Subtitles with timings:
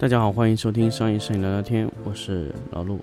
[0.00, 3.00] 大家好，欢迎收听商业摄影聊聊天，我是老陆。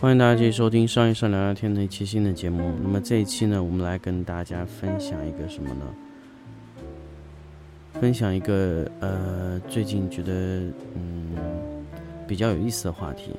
[0.00, 2.72] 欢迎大家继续收听商业摄影聊聊天的一期新的节目。
[2.82, 6.07] 那么这一期呢，我们来跟大家分享一个什么呢？
[8.00, 10.32] 分享一个呃，最近觉得
[10.94, 11.34] 嗯
[12.28, 13.32] 比较有意思的话题，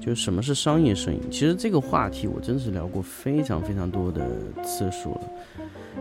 [0.00, 1.20] 就是什么是商业摄影。
[1.30, 4.26] 其实这个话题我真是聊过非常非常多的
[4.64, 5.20] 次数了，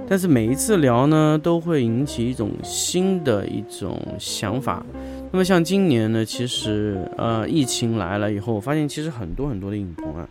[0.08, 4.84] 但是每一次聊呢，都会引起一种新的一种想法。
[5.32, 10.28] 那么像今年呢，其实呃疫情来了以后，我发现其实很多很多的影棚啊，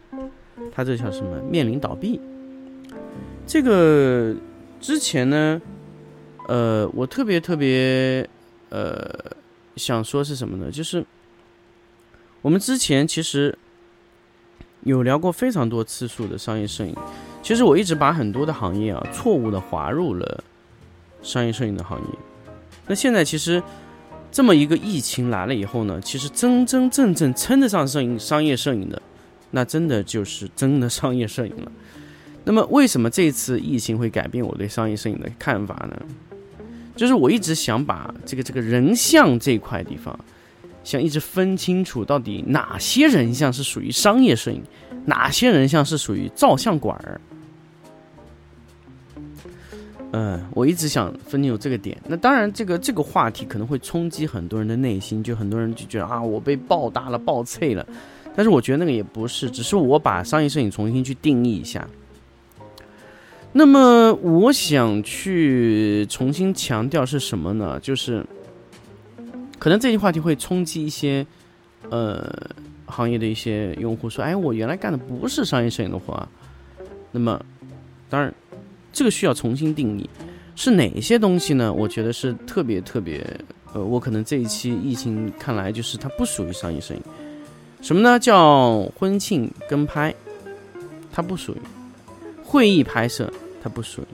[0.72, 2.20] 它这叫什么面临倒闭。
[3.46, 4.34] 这个
[4.80, 5.62] 之前呢。
[6.48, 8.28] 呃，我特别特别，
[8.70, 9.08] 呃，
[9.76, 10.70] 想说是什么呢？
[10.70, 11.04] 就是
[12.40, 13.56] 我们之前其实
[14.82, 16.94] 有聊过非常多次数的商业摄影。
[17.42, 20.44] 其实我一直把很多的行业啊，错误的划入了
[21.22, 22.18] 商业摄影的行业。
[22.86, 23.62] 那现在其实
[24.30, 29.00] 这么一个疫情来了以后呢，其实真真正正称得上摄影商业摄影的，
[29.52, 31.72] 那真的就是真的商业摄影了。
[32.44, 35.96] 那么为什么这次疫情会改变我对商业摄影的看法呢？
[36.94, 40.18] 就是我一直想把这个这个人像这块地方，
[40.84, 44.62] 想一直分清楚到底哪些人像是属于商业摄影，
[45.06, 47.20] 哪些人像是属于照相馆儿。
[50.14, 51.96] 嗯，我一直想分清楚这个点。
[52.06, 57.86] 那当然，这个这个话题可能会冲击很多人的内心，就很多人就觉得啊，我被爆大了、爆脆了。
[58.36, 61.88] 但是我觉得那个也不是，只是我把商业摄影重新去定义一下。
[63.52, 67.78] 那么我想去重新强调是什么呢？
[67.80, 68.24] 就是
[69.58, 71.26] 可能这句话题会冲击一些
[71.90, 72.32] 呃
[72.86, 76.26] 行业的一些用户，说：“哎，我原来干的不是商业摄影的活。”
[77.12, 77.38] 那么
[78.08, 78.32] 当然，
[78.90, 80.08] 这个需要重新定义
[80.56, 81.70] 是哪些东西呢？
[81.70, 83.22] 我觉得是特别特别
[83.74, 87.02] 呃，我可能这一期疫情看来就是它不属于商业摄影。
[87.82, 88.18] 什么呢？
[88.18, 90.14] 叫婚庆跟拍，
[91.12, 91.58] 它不属于
[92.42, 93.32] 会议拍摄。
[93.62, 94.06] 它不属于，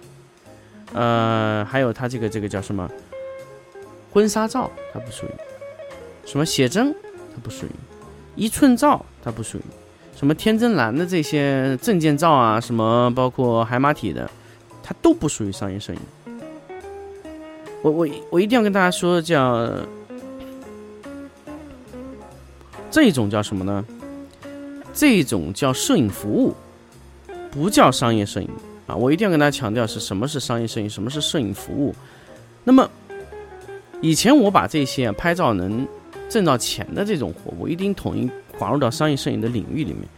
[0.93, 2.89] 呃，还有它这个这个叫什么
[4.13, 5.31] 婚纱照，它不属于；
[6.27, 6.93] 什么写真，
[7.35, 7.71] 它不属于；
[8.37, 9.63] 一寸照，它不属于；
[10.15, 14.31] 什么天真蓝的这些证件照啊，什么包括海马体的，
[14.83, 16.01] 它都不属于商业摄影。
[17.81, 19.71] 我我我一定要跟大家说，叫
[22.91, 23.85] 这种叫什么呢？
[24.93, 26.55] 这种叫摄影服务，
[27.51, 28.51] 不叫商业摄影。
[28.89, 31.95] 啊，我一定要跟大家强调是什么是商业摄影，什么是摄影服务。
[32.65, 32.91] 那么，
[34.01, 35.87] 以前我把这些拍照能
[36.29, 40.09] 挣到钱的这种活，我一定统一划入到商业摄影的领域里面。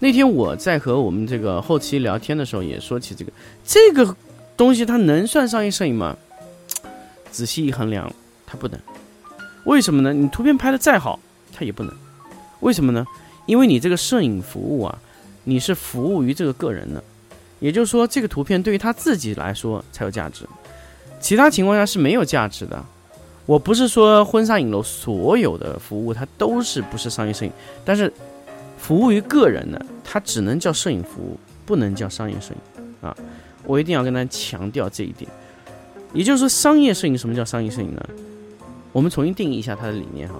[0.00, 3.32] 那天我在和我们这个后期聊天的时候，也说起这个
[3.64, 4.16] 这个
[4.56, 6.16] 东西，它能算商业摄影吗？
[7.30, 8.12] 仔细一衡量，
[8.46, 8.80] 它不能。
[9.64, 10.12] 为什么呢？
[10.12, 11.20] 你图片拍的再好，
[11.52, 11.94] 它也不能。
[12.60, 13.06] 为什么呢？
[13.46, 14.98] 因为你这个摄影服务啊，
[15.44, 17.02] 你是服务于这个个人的。
[17.60, 20.46] 也就是说，这个图片对于他自己来说才有价值，
[21.20, 22.84] 其他情况下是没有价值的。
[23.46, 27.52] 我不是说婚纱影楼所有的服务它都是不是商业摄影，
[27.84, 28.12] 但是
[28.78, 33.16] 服务于个人的，它只能叫摄影服务，不能叫商业摄影啊！
[33.64, 35.30] 我一定要跟大家强调这一点。
[36.12, 38.08] 也就是说，商业摄影什么叫商业摄影呢？
[38.92, 40.36] 我们重新定义一下它的理念哈。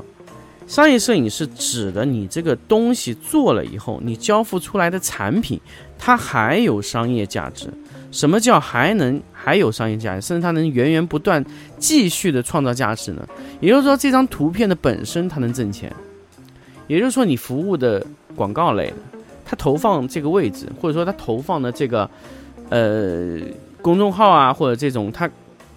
[0.69, 5.59] 商业摄影是指的你这个东西做了以后，你交付出来的产品，
[5.99, 7.69] 它还有商业价值。
[8.13, 11.43] 什么叫还能还有商业价值，甚至它能源源不断
[11.79, 13.27] 继续的创造价值呢？
[13.61, 15.91] 也就是说，这张图片的本身它能挣钱。
[16.87, 18.07] 也就是说，你服务的
[18.37, 18.97] 广告类的，
[19.47, 22.09] 它投放这个位置，或者说它投放的这个
[22.69, 23.39] 呃
[23.81, 25.29] 公众号啊，或者这种，它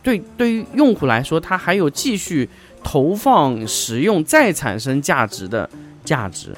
[0.04, 2.50] 对对于用户来说，它还有继续。
[2.84, 5.70] 投放、使用再产生价值的
[6.04, 6.56] 价值，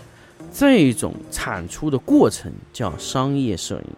[0.54, 3.96] 这种产出的过程叫商业摄影。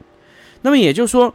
[0.62, 1.34] 那么也就是说，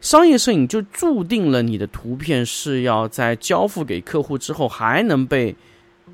[0.00, 5.56] 商业摄影就注定了你的图片是要在交付给客户之后还能被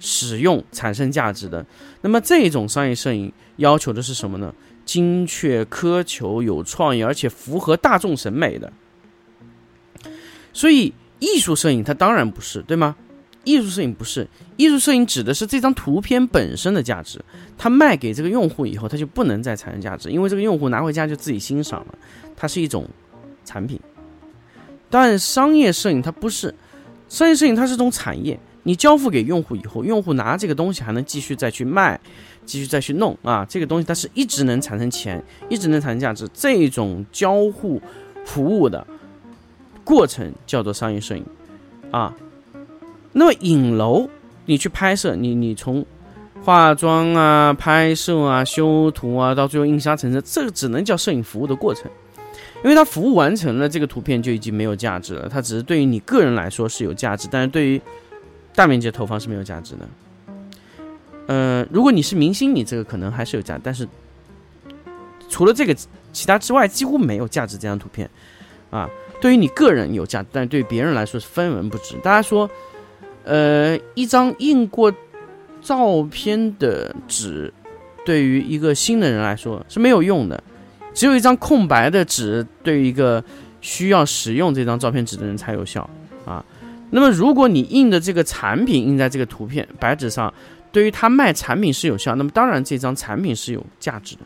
[0.00, 1.64] 使用、产生价值的。
[2.00, 4.54] 那么这种商业摄影要求的是什么呢？
[4.86, 8.72] 精确、苛求、有创意，而且符合大众审美的。
[10.52, 12.96] 所以艺术摄影它当然不是，对吗？
[13.44, 14.26] 艺术摄影不是，
[14.56, 17.22] 艺术摄影指的是这张图片本身的价值，
[17.56, 21.94] 它卖给这个用户以后，它就不能再产生价值，因为这个用户拿回家就自己欣赏了，
[22.34, 22.88] 它是一种
[23.44, 23.78] 产品。
[24.90, 26.54] 但商业摄影它不是，
[27.08, 32.00] 商业摄影它是种产业，你交付给用户以后，用户拿这个东西还能继续再去卖，
[32.46, 37.80] 继续再去弄啊，这个东西它是一直能产生钱，一直能产生价值，这种交互
[38.24, 38.86] 服务的
[39.82, 41.24] 过程叫做商业摄影
[41.90, 42.14] 啊。
[43.14, 44.06] 那么影楼
[44.44, 45.86] 你去拍摄，你你从
[46.44, 51.90] 化妆啊、拍摄啊、修图啊，到最后印刷成册，这个只能叫摄影服务的过程。
[52.62, 55.28] 因为它服务完成了，这个图片就已经没有价值了。
[55.28, 57.80] 它只是对于你个人来说是有价值，但是对于
[58.54, 59.88] 大面积的投放是没有价值的。
[61.26, 63.86] 嗯，如果你是明星，你这个可能还是有价，但是
[65.28, 65.74] 除了这个
[66.12, 67.58] 其他之外，几乎没有价值。
[67.58, 68.08] 这张图片
[68.70, 68.88] 啊，
[69.20, 71.96] 对于你个人有价值，但是对别人来说是分文不值。
[72.02, 72.48] 大家说，
[73.24, 74.92] 呃，一张印过
[75.60, 77.52] 照片的纸，
[78.04, 80.42] 对于一个新的人来说是没有用的。
[80.92, 83.22] 只有一张空白的纸，对于一个
[83.60, 85.88] 需要使用这张照片纸的人才有效
[86.24, 86.44] 啊。
[86.90, 90.32] 那么，如果你印的这个产品印在这个图片白纸上，
[90.70, 94.20] 对于他卖产品是有效，那么当然这张产品是有价值的。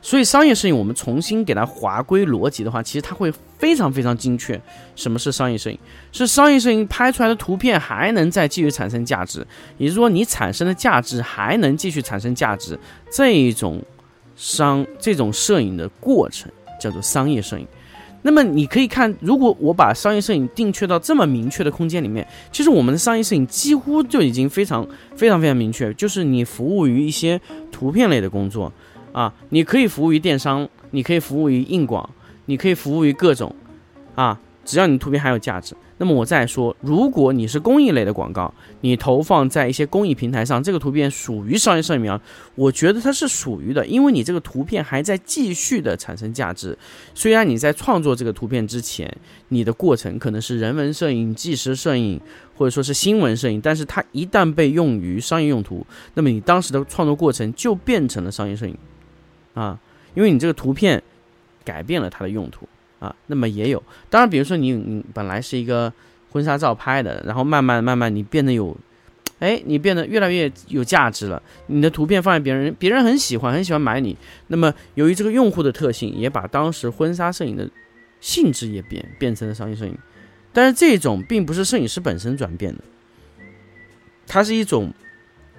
[0.00, 4.60] 所以，商业摄影我们重新给它划归逻辑的话，其实它会非常非常精确。
[4.94, 5.78] 什么是商业摄影？
[6.12, 9.46] 是商业摄影拍出来的图片还能再继续产生价值，
[9.76, 12.78] 也就是说，你产生的价值还能继续产生价值，
[13.10, 13.82] 这一种。
[14.40, 16.48] 商这种摄影的过程
[16.80, 17.66] 叫做商业摄影。
[18.22, 24.86] 那么你可以看，如果我把商业摄影定确到这么明确的空间里面，其实我们的商业摄影几乎就已经非常
[25.16, 27.40] 非常非常明确，就是你服务于一些
[27.72, 28.72] 图片类的工作
[29.12, 32.08] 啊，你可以服务于电商，你可以服务于硬广，
[32.46, 33.54] 你可以服务于各种
[34.14, 35.74] 啊，只要你图片还有价值。
[36.00, 42.20] 那么我再说，如果你是公益类的广告，你投放在一些公益平台上，这个图片属于商业摄影吗？
[42.54, 46.78] 我觉得它是属于的，因为你这个图片还在继续的产生价值。
[47.16, 49.12] 虽然你在创作这个图片之前，
[49.48, 52.20] 你的过程可能是人文摄影、纪实摄影，
[52.54, 55.84] 或者说是新闻摄影，但是它一旦被用于商业用途，
[56.14, 58.78] 那么你当时的创作过程就变成了商业摄影
[59.58, 59.78] 啊，
[60.14, 61.02] 因为你这个图片
[61.64, 62.68] 改变了它的用途。
[63.00, 65.92] 啊，那么也有，当然，比如说你你本来是一个
[66.32, 68.76] 婚纱照拍的，然后慢慢慢慢你变得有，
[69.38, 74.16] 哎，你变得越来越有价值了，你的图片放在别人，别人很喜欢，很喜欢买你。
[74.48, 77.70] 那么由于这个用户的特性，也把当时婚纱摄影的
[78.20, 79.96] 性质也变变成了商业摄影，
[80.52, 82.82] 但是这种并不是摄影师本身转变的，
[84.26, 84.92] 它是一种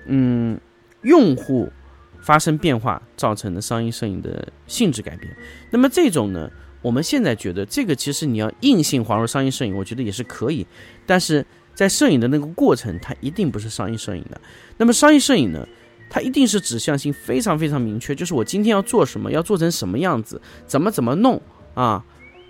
[0.07, 0.59] 嗯
[1.03, 1.71] 用户
[2.21, 5.35] 发生变化造成的商业摄影的性质改变。
[5.71, 6.49] 那么这种呢？
[6.81, 10.65] 我们现在觉得这个其实你要硬性划入商业摄影，我觉得也是可以，
[11.05, 11.45] 但是
[11.75, 14.39] 在摄影的那个过程，它一定不是商业摄影的。
[14.77, 15.67] 那么商业摄影呢，
[16.09, 21.41] 它一定是指向性非常非常明确，就是我今天要做什么，要做成什么样子，怎么怎么弄
[21.73, 22.01] 啊，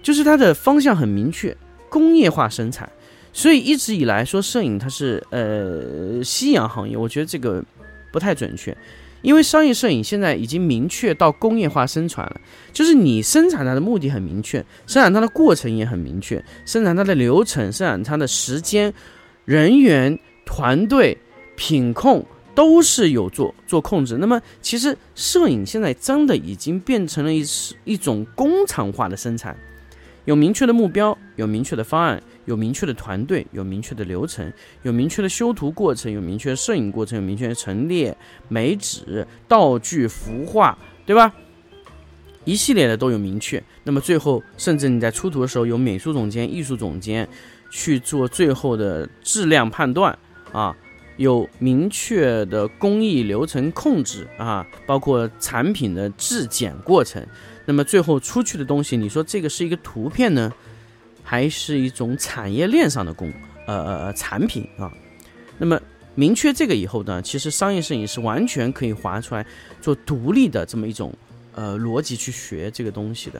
[0.03, 1.57] 就是它的方向很明确，
[1.89, 2.87] 工业化生产。
[3.33, 7.65] 所以一直以来说摄影它是呃夕阳行业，我觉得这个
[8.11, 8.77] 不太准确。
[9.21, 14.57] 因为商业摄影现在已经明确到工业化生产了，就是你生产它的目的很明确，
[14.87, 18.93] 生产它的过程也很明确，生产它的流程、生产它的时间、
[19.45, 21.17] 人员、团队、
[21.55, 22.25] 品控
[22.55, 24.17] 都是有做做控制。
[24.17, 27.43] 那么，其实摄影现在真的已经变成了一
[27.83, 29.55] 一种工厂化的生产，
[30.25, 32.21] 有明确的目标，有明确的方案。
[32.49, 34.51] 有明确的团队，有明确的流程，
[34.81, 40.75] 有明确的修图过程，有明确的摄影过程，有明确的陈列、美纸、道具、服化，
[41.05, 41.31] 对吧？
[42.45, 43.63] 一系列的都有明确。
[43.83, 47.29] 那么最后，甚至你在出图的时候，有美术总监、艺术总监
[47.69, 50.17] 去做最后的质量判断
[50.51, 50.75] 啊，
[51.17, 57.23] 有明确的工艺流程控制啊，包括产品的质检过程。
[57.65, 60.51] 那么最后出去的东西，你说这个是一个图片呢？
[61.29, 63.31] 还是一种产业链上的工，
[63.67, 64.91] 呃呃产品啊。
[65.59, 65.79] 那么
[66.15, 69.45] 明确这个以后呢，其实商业摄影是完全可以划出来
[69.79, 71.13] 做独立的这么一种
[71.53, 73.39] 呃逻辑去学这个东西的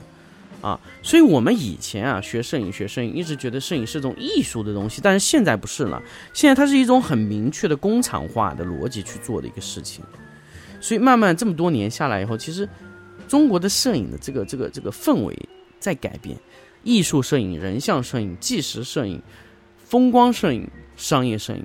[0.60, 0.80] 啊。
[1.02, 6.00] 所以我们以前啊学摄影学摄影，一直觉得摄影是一种艺术的东西，但是现在不是了，
[6.32, 10.04] 现在它是一种很明确的工厂化的逻辑去做的一个事情。
[10.80, 12.68] 所以慢慢这么多年下来以后，其实
[13.26, 15.36] 中国的摄影的这个这个这个氛围
[15.80, 16.38] 在改变。
[16.82, 19.20] 艺术摄影、人像摄影、纪实摄影、
[19.76, 21.64] 风光摄影、商业摄影，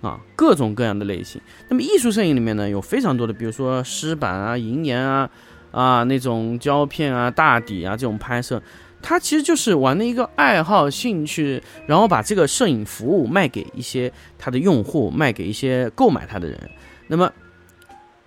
[0.00, 1.40] 啊，各种各样的类型。
[1.68, 5.30] 那么艺术摄影里面呢，有非常多的，比如说湿版啊、银盐啊、
[5.70, 8.62] 啊那种胶片啊、大底啊这种拍摄，
[9.00, 16.70] 它其实就是玩的一个爱好、兴趣，然后把这个摄影服务卖给一些他的用户，卖给一些购买它的人。
[17.06, 17.32] 那么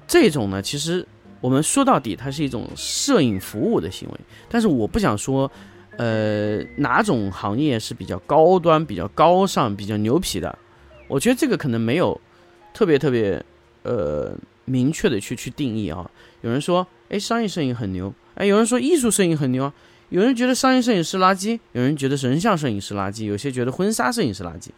[0.08, 1.08] 这种呢，其实
[1.41, 4.20] 我们说到底，它是一种摄影服务的行为。
[4.50, 5.51] 但是我不想说。
[5.98, 10.57] 呃，哪种行业是比较高端、比较高尚、比较牛皮的？
[11.07, 12.19] 我觉得这个可能没有
[12.74, 13.43] 特别特别
[13.83, 14.33] 呃
[14.65, 16.10] 明确的去去定义啊。
[16.41, 19.74] 有人说，哎，商业摄影很牛，哎，有人说艺术摄影很牛啊。
[20.10, 24.69] 有人觉得商业摄影是垃圾，有人觉得人像摄影是垃圾，有些觉得婚纱摄影是垃圾。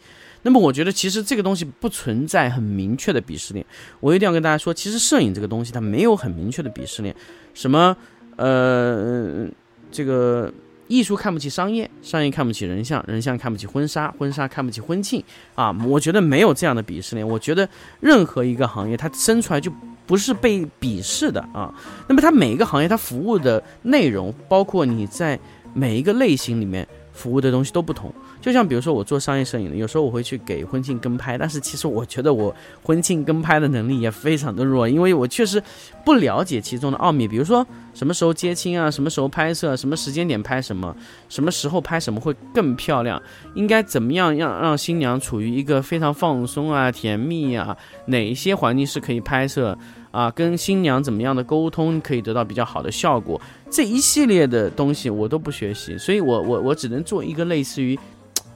[0.42, 3.66] 那么我觉得其实这个东西不存在很明确的鄙视链。
[4.00, 7.16] 我一定要跟大家说，其实摄影这个东西它没有很明确的鄙视链。
[7.54, 7.96] 什么
[8.36, 9.48] 呃
[9.92, 10.52] 这个。
[10.88, 15.24] 艺术看不起商业，商业看不起人像，人像看不起婚纱，婚纱看不起婚庆
[15.56, 15.76] 啊！
[15.88, 17.28] 我觉得没有这样的鄙视链。
[17.28, 17.68] 我觉得
[18.00, 19.72] 任何一个行业它生出来就
[20.06, 21.74] 不是被鄙视的啊。
[22.08, 25.40] 那么它每一个行业它服务的内容，包括你在
[25.74, 26.88] 每一个类型里面。
[27.14, 35.62] 服务的东西都不同，就像比如说我做商业摄影的，有时候我会去给婚庆跟拍，但是其实我觉得我婚庆跟拍的能力也非常的弱，因为我确实
[36.04, 40.96] 不了解其中的奥秘，比如说什么时候接亲啊，什么时候拍摄，什么时间点拍什么，
[41.30, 43.22] 什么时候拍什么会更漂亮，
[43.54, 47.78] 应该怎么样让让新娘处于一个非常放松啊、甜蜜啊，
[48.08, 49.78] 哪一些环境是可以拍摄。
[50.14, 53.42] 啊，跟新娘怎么样的沟通可以得到比较好的效果？
[53.68, 57.98] 这一系列的东西我都不学习，所以我我我只能做一个类似于，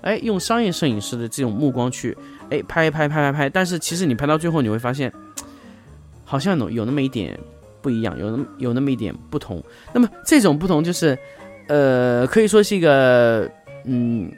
[0.01, 2.15] 哎，用商业摄影师的这种目光去，
[2.51, 3.49] 哎，拍一拍拍拍拍。
[3.49, 5.11] 但是其实你拍到最后你会发现，
[6.23, 7.35] 好像有有那么一点
[7.81, 9.63] 不一样，有那么有那么一点不同。
[9.93, 11.17] 那么这种不同就是，
[11.67, 13.51] 呃，可以说是一个，
[13.85, 14.31] 嗯。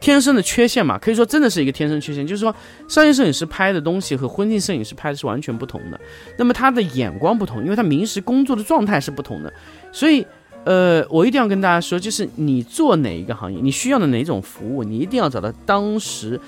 [0.00, 2.24] 天生的缺陷嘛，可以说真的是一个天生缺陷。
[2.24, 2.54] 就是说，
[2.88, 6.00] 商业摄影师拍的东西和婚庆摄影师拍的是完全不同的。
[6.36, 9.52] 那么他的眼光不同，因为他平时工作的状态是不同的。
[9.90, 10.24] 所以，
[10.64, 16.40] 呃，我一定要跟大家说，就是你做哪一个行业，你需要的哪种服务，你一定要找到当时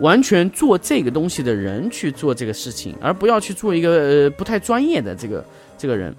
[0.00, 5.42] 完全做这个东西的人去做这个事情，而不要去做一个呃不太专业的这个
[5.78, 6.14] 这个人。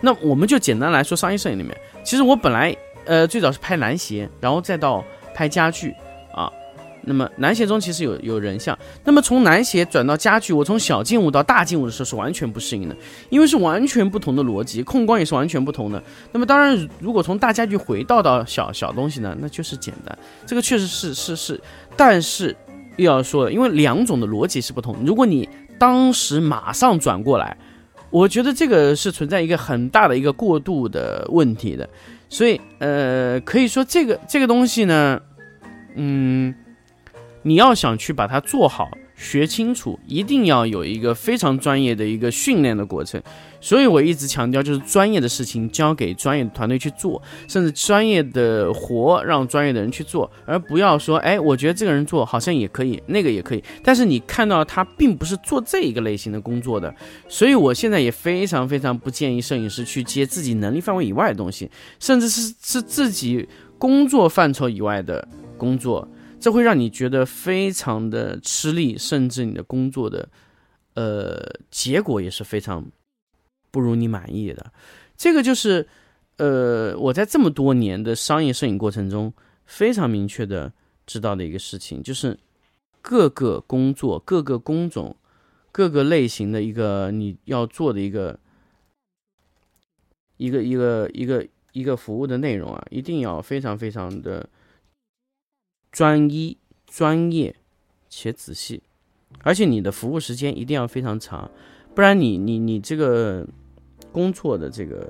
[0.00, 5.04] 那我们就简单来说，商业摄影里面，其实我本来呃最早是拍男鞋，然后再到。
[5.34, 5.94] 拍家具
[6.32, 6.50] 啊，
[7.04, 12.96] 那么男鞋中其实有有人像，那么从男鞋转到家具，我从小静物到大静物的时候是完全不适应的，
[13.28, 16.02] 因为是完全不同的逻辑，控光也是完全不同的。
[16.30, 21.60] 那么当然，如果从大家具回到到小小东西呢，那就是简单，这个确实是是是，
[21.96, 22.54] 但是
[22.96, 25.48] 又要说，因为两种的逻辑是不同，如果你
[25.78, 27.56] 当时马上转过来，
[28.10, 31.88] 我觉得这个是存在一个很大的一个过渡的问题的。
[32.32, 35.20] 所以，呃，可以说这个这个东西呢，
[35.96, 36.54] 嗯，
[37.42, 43.22] 你要想去把它做好、学清楚，一定要有一个非常专业的一个训练的过程。
[43.60, 56.92] 所以我一直强调，就是专业的事情交给专业团队去做，甚至专业的活让专业的人去做，而不要说，哎，我觉得这个人做好像也可以，那个也可以，但是你看到他并不是做这一个类型的工作的。
[57.28, 63.48] 所以我现在也非常非常不建议摄影师去接自己能力范围以外的东西，甚至是是自己。
[63.78, 65.26] 工作范畴以外的
[65.58, 66.06] 工作，
[66.42, 70.28] 这会让你觉得非常的吃力，甚至你的工作的，
[70.94, 72.90] 呃，结果也是非常
[73.70, 74.72] 不如你满意的。
[75.16, 75.86] 这个就是，
[76.38, 79.32] 呃，我在这么多年的商业摄影过程中
[79.64, 80.72] 非常明确的
[81.06, 82.36] 知道的一个事情，就是
[83.00, 85.16] 各个工作、各个工种、
[85.70, 88.40] 各个类型的一个你要做的一个
[90.36, 91.46] 一个一个一个。
[91.74, 94.46] 一个服务的内容啊，一定要非常非常的
[95.92, 96.56] 专一、
[96.86, 97.54] 专业
[98.08, 98.82] 且仔细，
[99.44, 101.48] 而且你的服务时间一定要非常长，
[101.94, 103.46] 不然你你你这个
[104.10, 105.06] 工作的这个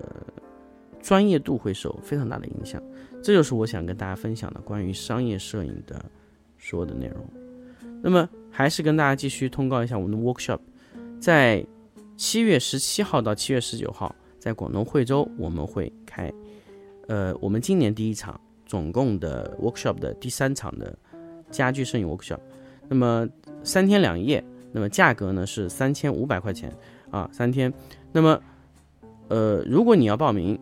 [1.01, 2.83] 专业度会受非常大的影响。
[3.23, 6.05] 这就是我想跟大家分享的关于商业摄影的
[6.59, 7.25] 所有的内容。
[8.03, 10.59] 那么还是跟大家继续通告一下我们的 workshop，
[11.21, 11.65] 在
[12.17, 16.33] 七月十七号到七月十九号，在广东惠州我们会开。
[17.07, 18.41] 呃，我们今年第一场
[18.73, 20.97] 总共的 workshop 的第三场的
[21.51, 22.39] 家具摄影 workshop，
[22.89, 23.29] 那么
[23.63, 26.75] 三天两夜，那么价格呢是三千五百块钱
[27.11, 27.71] 啊，三天。
[28.13, 28.41] 那么，
[29.29, 30.59] 呃，如果你要报名，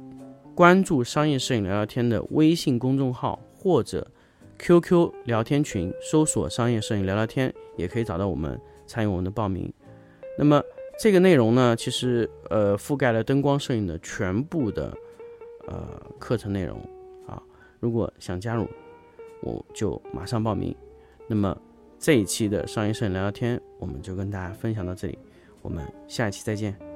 [0.57, 4.05] 关注商业摄影聊聊天的微信公众号或者
[4.59, 9.73] QQ 聊天群，搜索商业摄影聊聊天，也可以找到我们参与我们的报名。
[10.37, 10.61] 那么
[10.99, 14.93] 这个内容呢，其实呃覆盖了灯光摄影的全部的。
[15.69, 15.87] 呃，
[16.19, 16.81] 课程内容，
[17.81, 18.69] 如果想加入，
[19.43, 20.75] 我就马上报名。
[21.27, 21.57] 那么
[21.99, 25.19] 这一期的商业摄影聊聊天，我们就跟大家分享到这里，
[25.63, 26.90] 我们下一期再见。